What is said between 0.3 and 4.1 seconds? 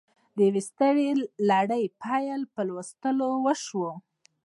د یوې سترې لړۍ پیل په لوستلو وشو